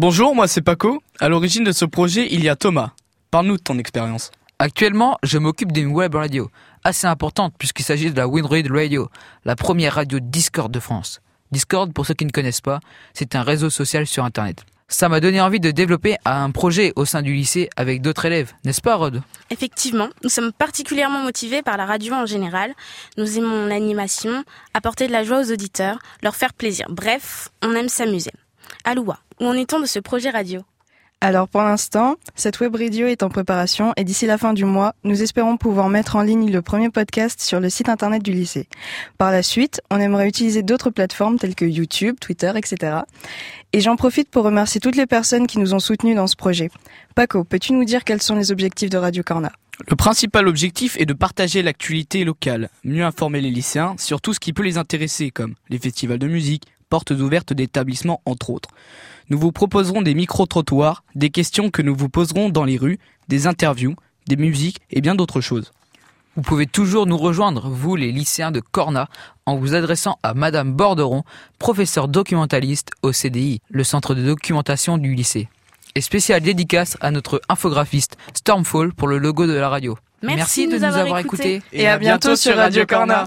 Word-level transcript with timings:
Bonjour, 0.00 0.34
moi 0.34 0.48
c'est 0.48 0.60
Paco. 0.60 1.00
À 1.20 1.28
l'origine 1.28 1.62
de 1.62 1.70
ce 1.70 1.84
projet, 1.84 2.26
il 2.32 2.42
y 2.42 2.48
a 2.48 2.56
Thomas. 2.56 2.90
Parle-nous 3.30 3.58
de 3.58 3.62
ton 3.62 3.78
expérience. 3.78 4.32
Actuellement, 4.58 5.18
je 5.22 5.38
m'occupe 5.38 5.70
d'une 5.70 5.86
web 5.86 6.16
radio, 6.16 6.50
assez 6.82 7.06
importante 7.06 7.54
puisqu'il 7.56 7.84
s'agit 7.84 8.10
de 8.10 8.16
la 8.16 8.26
Windread 8.26 8.68
Radio, 8.72 9.08
la 9.44 9.54
première 9.54 9.94
radio 9.94 10.18
Discord 10.20 10.72
de 10.72 10.80
France. 10.80 11.20
Discord, 11.52 11.92
pour 11.92 12.06
ceux 12.06 12.14
qui 12.14 12.24
ne 12.24 12.32
connaissent 12.32 12.60
pas, 12.60 12.80
c'est 13.12 13.36
un 13.36 13.44
réseau 13.44 13.70
social 13.70 14.04
sur 14.04 14.24
Internet. 14.24 14.64
Ça 14.88 15.08
m'a 15.08 15.20
donné 15.20 15.40
envie 15.40 15.60
de 15.60 15.70
développer 15.70 16.16
un 16.24 16.50
projet 16.50 16.92
au 16.96 17.04
sein 17.04 17.22
du 17.22 17.32
lycée 17.32 17.70
avec 17.76 18.02
d'autres 18.02 18.24
élèves, 18.24 18.52
n'est-ce 18.64 18.80
pas 18.80 18.96
Rod? 18.96 19.22
Effectivement, 19.50 20.08
nous 20.24 20.28
sommes 20.28 20.52
particulièrement 20.52 21.22
motivés 21.22 21.62
par 21.62 21.76
la 21.76 21.86
radio 21.86 22.14
en 22.14 22.26
général. 22.26 22.74
Nous 23.16 23.38
aimons 23.38 23.66
l'animation, 23.66 24.42
apporter 24.74 25.06
de 25.06 25.12
la 25.12 25.22
joie 25.22 25.38
aux 25.38 25.52
auditeurs, 25.52 26.00
leur 26.20 26.34
faire 26.34 26.52
plaisir. 26.52 26.86
Bref, 26.90 27.50
on 27.62 27.76
aime 27.76 27.88
s'amuser. 27.88 28.32
Aloua, 28.84 29.18
où 29.40 29.46
en 29.46 29.54
est-on 29.54 29.80
de 29.80 29.86
ce 29.86 29.98
projet 29.98 30.30
radio 30.30 30.62
alors 31.20 31.48
pour 31.48 31.62
l'instant, 31.62 32.16
cette 32.34 32.60
web 32.60 32.76
radio 32.76 33.06
est 33.06 33.22
en 33.22 33.30
préparation 33.30 33.94
et 33.96 34.04
d'ici 34.04 34.26
la 34.26 34.36
fin 34.36 34.52
du 34.52 34.66
mois, 34.66 34.94
nous 35.04 35.22
espérons 35.22 35.56
pouvoir 35.56 35.88
mettre 35.88 36.16
en 36.16 36.22
ligne 36.22 36.52
le 36.52 36.60
premier 36.60 36.90
podcast 36.90 37.40
sur 37.40 37.60
le 37.60 37.70
site 37.70 37.88
internet 37.88 38.22
du 38.22 38.32
lycée. 38.32 38.68
Par 39.16 39.32
la 39.32 39.42
suite, 39.42 39.80
on 39.90 39.98
aimerait 40.00 40.28
utiliser 40.28 40.62
d'autres 40.62 40.90
plateformes 40.90 41.38
telles 41.38 41.54
que 41.54 41.64
YouTube, 41.64 42.16
Twitter, 42.20 42.52
etc. 42.56 42.98
Et 43.72 43.80
j'en 43.80 43.96
profite 43.96 44.28
pour 44.28 44.44
remercier 44.44 44.82
toutes 44.82 44.96
les 44.96 45.06
personnes 45.06 45.46
qui 45.46 45.58
nous 45.58 45.72
ont 45.72 45.78
soutenus 45.78 46.14
dans 46.14 46.26
ce 46.26 46.36
projet. 46.36 46.70
Paco, 47.14 47.42
peux-tu 47.42 47.72
nous 47.72 47.86
dire 47.86 48.04
quels 48.04 48.20
sont 48.20 48.36
les 48.36 48.52
objectifs 48.52 48.90
de 48.90 48.98
Radio 48.98 49.22
Corna? 49.22 49.50
Le 49.88 49.96
principal 49.96 50.46
objectif 50.46 50.96
est 51.00 51.06
de 51.06 51.14
partager 51.14 51.62
l'actualité 51.62 52.24
locale, 52.24 52.68
mieux 52.84 53.04
informer 53.04 53.40
les 53.40 53.50
lycéens 53.50 53.96
sur 53.98 54.20
tout 54.20 54.32
ce 54.32 54.40
qui 54.40 54.52
peut 54.52 54.62
les 54.62 54.78
intéresser 54.78 55.30
comme 55.30 55.54
les 55.68 55.78
festivals 55.78 56.18
de 56.18 56.28
musique, 56.28 56.64
portes 56.94 57.10
ouvertes 57.10 57.52
d'établissements 57.52 58.22
entre 58.24 58.50
autres. 58.50 58.68
Nous 59.28 59.36
vous 59.36 59.50
proposerons 59.50 60.00
des 60.00 60.14
micro-trottoirs, 60.14 61.02
des 61.16 61.30
questions 61.30 61.68
que 61.68 61.82
nous 61.82 61.96
vous 61.96 62.08
poserons 62.08 62.50
dans 62.50 62.62
les 62.62 62.76
rues, 62.76 63.00
des 63.26 63.48
interviews, 63.48 63.96
des 64.28 64.36
musiques 64.36 64.78
et 64.92 65.00
bien 65.00 65.16
d'autres 65.16 65.40
choses. 65.40 65.72
Vous 66.36 66.42
pouvez 66.42 66.66
toujours 66.66 67.08
nous 67.08 67.18
rejoindre, 67.18 67.68
vous 67.68 67.96
les 67.96 68.12
lycéens 68.12 68.52
de 68.52 68.60
Corna, 68.60 69.08
en 69.44 69.56
vous 69.56 69.74
adressant 69.74 70.20
à 70.22 70.34
Madame 70.34 70.72
Borderon, 70.72 71.24
professeure 71.58 72.06
documentaliste 72.06 72.90
au 73.02 73.10
CDI, 73.10 73.60
le 73.70 73.82
centre 73.82 74.14
de 74.14 74.22
documentation 74.22 74.96
du 74.96 75.16
lycée. 75.16 75.48
Et 75.96 76.00
spéciale 76.00 76.42
dédicace 76.42 76.96
à 77.00 77.10
notre 77.10 77.42
infographiste 77.48 78.16
Stormfall 78.34 78.94
pour 78.94 79.08
le 79.08 79.18
logo 79.18 79.48
de 79.48 79.54
la 79.54 79.68
radio. 79.68 79.98
Merci, 80.24 80.68
de 80.68 80.78
nous 80.78 80.84
avoir 80.84 81.18
écoutés. 81.18 81.60
Et 81.72 81.88
à 81.88 81.98
bientôt 81.98 82.36
sur 82.36 82.56
Radio 82.56 82.86
Corna. 82.86 83.22